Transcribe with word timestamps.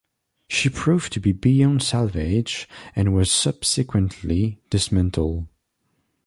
She 0.47 0.67
proved 0.67 1.13
to 1.13 1.19
be 1.19 1.31
beyond 1.31 1.83
salvage 1.83 2.67
and 2.95 3.13
was 3.13 3.31
subsequently 3.31 4.59
dismantled. 4.71 5.45